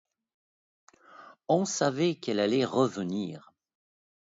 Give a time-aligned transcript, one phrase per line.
[1.47, 3.53] On savait qu'elle allait revenir.